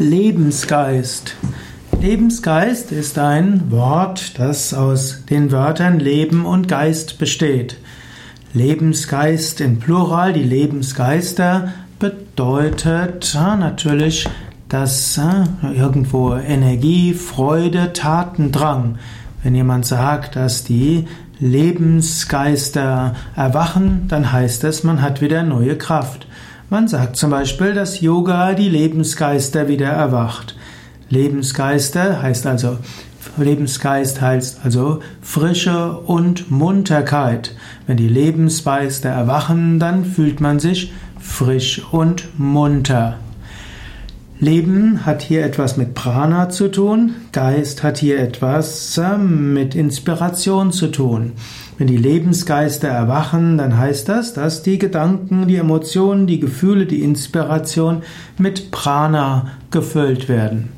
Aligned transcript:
Lebensgeist. 0.00 1.36
Lebensgeist 2.00 2.90
ist 2.90 3.18
ein 3.18 3.70
Wort, 3.70 4.38
das 4.38 4.72
aus 4.72 5.26
den 5.28 5.52
Wörtern 5.52 6.00
Leben 6.00 6.46
und 6.46 6.68
Geist 6.68 7.18
besteht. 7.18 7.76
Lebensgeist 8.54 9.60
im 9.60 9.78
Plural, 9.78 10.32
die 10.32 10.42
Lebensgeister, 10.42 11.74
bedeutet 11.98 13.34
natürlich, 13.34 14.26
dass 14.70 15.18
äh, 15.18 15.44
irgendwo 15.76 16.34
Energie, 16.34 17.12
Freude, 17.12 17.92
Tatendrang. 17.92 18.96
Wenn 19.42 19.54
jemand 19.54 19.84
sagt, 19.84 20.34
dass 20.34 20.64
die 20.64 21.08
Lebensgeister 21.40 23.16
erwachen, 23.36 24.06
dann 24.08 24.32
heißt 24.32 24.64
es, 24.64 24.82
man 24.82 25.02
hat 25.02 25.20
wieder 25.20 25.42
neue 25.42 25.76
Kraft. 25.76 26.26
Man 26.70 26.86
sagt 26.86 27.16
zum 27.16 27.30
Beispiel, 27.30 27.74
dass 27.74 28.00
Yoga 28.00 28.54
die 28.54 28.68
Lebensgeister 28.68 29.66
wieder 29.66 29.88
erwacht. 29.88 30.56
Lebensgeister 31.08 32.22
heißt 32.22 32.46
also, 32.46 32.78
Lebensgeist 33.36 34.20
heißt 34.20 34.60
also 34.62 35.00
Frische 35.20 35.98
und 35.98 36.48
Munterkeit. 36.52 37.56
Wenn 37.88 37.96
die 37.96 38.06
Lebensgeister 38.06 39.08
erwachen, 39.08 39.80
dann 39.80 40.04
fühlt 40.04 40.40
man 40.40 40.60
sich 40.60 40.92
frisch 41.18 41.82
und 41.90 42.38
munter. 42.38 43.18
Leben 44.38 45.04
hat 45.04 45.22
hier 45.22 45.44
etwas 45.44 45.76
mit 45.76 45.94
Prana 45.94 46.50
zu 46.50 46.68
tun, 46.68 47.16
Geist 47.32 47.82
hat 47.82 47.98
hier 47.98 48.20
etwas 48.20 48.96
ähm, 48.96 49.52
mit 49.52 49.74
Inspiration 49.74 50.70
zu 50.70 50.86
tun. 50.86 51.32
Wenn 51.80 51.86
die 51.86 51.96
Lebensgeister 51.96 52.88
erwachen, 52.88 53.56
dann 53.56 53.78
heißt 53.78 54.06
das, 54.06 54.34
dass 54.34 54.62
die 54.62 54.78
Gedanken, 54.78 55.48
die 55.48 55.56
Emotionen, 55.56 56.26
die 56.26 56.38
Gefühle, 56.38 56.84
die 56.84 57.00
Inspiration 57.00 58.02
mit 58.36 58.70
Prana 58.70 59.52
gefüllt 59.70 60.28
werden. 60.28 60.68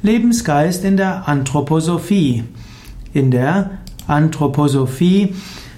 Lebensgeist 0.00 0.86
in 0.86 0.96
der 0.96 1.28
Anthroposophie. 1.28 2.44
In 3.12 3.30
der 3.30 3.72
Anthroposophie 4.06 5.34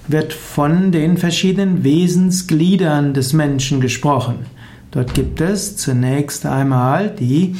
wird 0.07 0.31
von 0.31 0.93
den 0.93 1.17
verschiedenen 1.17 1.83
Wesensgliedern 1.83 3.13
des 3.13 3.33
Menschen 3.33 3.81
gesprochen. 3.81 4.45
Dort 4.91 5.15
gibt 5.15 5.41
es 5.41 5.75
zunächst 5.75 6.45
einmal 6.45 7.09
die 7.09 7.57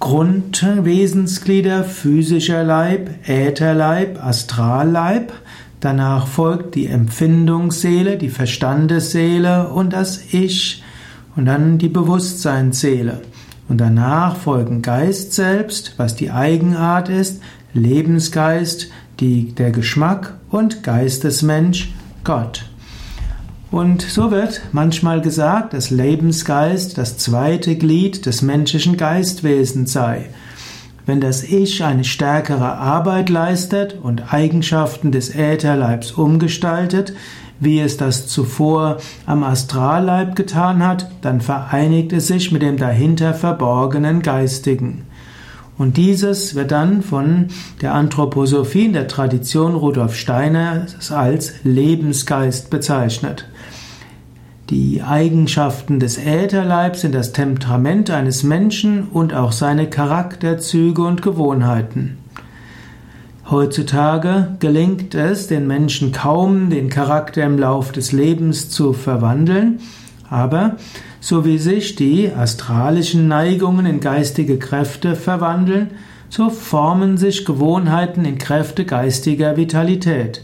Grundwesensglieder 0.00 1.82
physischer 1.82 2.62
Leib, 2.62 3.08
Ätherleib, 3.26 4.22
Astralleib. 4.22 5.32
Danach 5.80 6.26
folgt 6.26 6.74
die 6.74 6.86
Empfindungsseele, 6.86 8.18
die 8.18 8.30
Verstandesseele 8.30 9.68
und 9.68 9.92
das 9.92 10.32
Ich 10.32 10.82
und 11.36 11.46
dann 11.46 11.78
die 11.78 11.88
Bewusstseinsseele. 11.88 13.22
Und 13.68 13.78
danach 13.78 14.36
folgen 14.36 14.82
Geist 14.82 15.34
selbst, 15.34 15.94
was 15.98 16.16
die 16.16 16.30
Eigenart 16.30 17.08
ist, 17.08 17.40
Lebensgeist, 17.74 18.88
die, 19.20 19.52
der 19.54 19.70
Geschmack 19.70 20.34
und 20.50 20.82
Geistesmensch, 20.82 21.92
Gott. 22.24 22.64
Und 23.70 24.02
so 24.02 24.30
wird 24.30 24.62
manchmal 24.72 25.20
gesagt, 25.20 25.74
dass 25.74 25.90
Lebensgeist 25.90 26.96
das 26.96 27.18
zweite 27.18 27.76
Glied 27.76 28.24
des 28.24 28.40
menschlichen 28.40 28.96
Geistwesens 28.96 29.92
sei. 29.92 30.30
Wenn 31.08 31.22
das 31.22 31.42
Ich 31.42 31.82
eine 31.82 32.04
stärkere 32.04 32.76
Arbeit 32.76 33.30
leistet 33.30 33.96
und 34.02 34.34
Eigenschaften 34.34 35.10
des 35.10 35.34
Ätherleibs 35.34 36.12
umgestaltet, 36.12 37.14
wie 37.60 37.80
es 37.80 37.96
das 37.96 38.26
zuvor 38.26 38.98
am 39.24 39.42
Astralleib 39.42 40.36
getan 40.36 40.86
hat, 40.86 41.10
dann 41.22 41.40
vereinigt 41.40 42.12
es 42.12 42.26
sich 42.26 42.52
mit 42.52 42.60
dem 42.60 42.76
dahinter 42.76 43.32
verborgenen 43.32 44.20
Geistigen. 44.20 45.06
Und 45.78 45.96
dieses 45.96 46.54
wird 46.54 46.72
dann 46.72 47.00
von 47.00 47.46
der 47.80 47.94
Anthroposophie 47.94 48.84
in 48.84 48.92
der 48.92 49.08
Tradition 49.08 49.76
Rudolf 49.76 50.14
Steiner 50.14 50.84
als 51.08 51.54
Lebensgeist 51.64 52.68
bezeichnet. 52.68 53.46
Die 54.70 55.02
Eigenschaften 55.02 55.98
des 55.98 56.18
Ätherleibs 56.18 57.00
sind 57.00 57.14
das 57.14 57.32
Temperament 57.32 58.10
eines 58.10 58.42
Menschen 58.42 59.04
und 59.08 59.32
auch 59.32 59.52
seine 59.52 59.88
Charakterzüge 59.88 61.00
und 61.00 61.22
Gewohnheiten. 61.22 62.18
Heutzutage 63.50 64.56
gelingt 64.60 65.14
es 65.14 65.46
den 65.46 65.66
Menschen 65.66 66.12
kaum, 66.12 66.68
den 66.68 66.90
Charakter 66.90 67.44
im 67.44 67.58
Lauf 67.58 67.92
des 67.92 68.12
Lebens 68.12 68.68
zu 68.68 68.92
verwandeln, 68.92 69.78
aber 70.28 70.76
so 71.18 71.46
wie 71.46 71.56
sich 71.56 71.96
die 71.96 72.30
astralischen 72.30 73.26
Neigungen 73.26 73.86
in 73.86 74.00
geistige 74.00 74.58
Kräfte 74.58 75.16
verwandeln, 75.16 75.92
so 76.28 76.50
formen 76.50 77.16
sich 77.16 77.46
Gewohnheiten 77.46 78.26
in 78.26 78.36
Kräfte 78.36 78.84
geistiger 78.84 79.56
Vitalität 79.56 80.42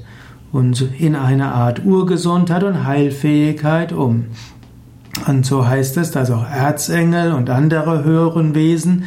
und 0.54 0.80
in 1.00 1.16
eine 1.16 1.52
Art 1.52 1.84
Urgesundheit 1.84 2.62
und 2.62 2.86
Heilfähigkeit 2.86 3.92
um. 3.92 4.26
Und 5.26 5.44
so 5.44 5.66
heißt 5.66 5.96
es, 5.96 6.12
dass 6.12 6.30
auch 6.30 6.48
Erzengel 6.48 7.32
und 7.32 7.50
andere 7.50 8.04
höheren 8.04 8.54
Wesen 8.54 9.04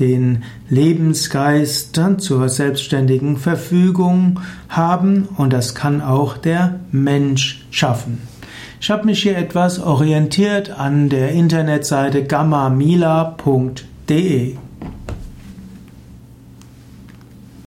den 0.00 0.42
Lebensgeist 0.70 2.00
zur 2.18 2.48
selbstständigen 2.48 3.36
Verfügung 3.36 4.40
haben 4.70 5.28
und 5.36 5.52
das 5.52 5.74
kann 5.74 6.00
auch 6.00 6.38
der 6.38 6.80
Mensch 6.92 7.66
schaffen. 7.70 8.22
Ich 8.80 8.90
habe 8.90 9.04
mich 9.04 9.22
hier 9.22 9.36
etwas 9.36 9.78
orientiert 9.78 10.70
an 10.70 11.10
der 11.10 11.32
Internetseite 11.32 12.24
gammamila.de 12.24 13.36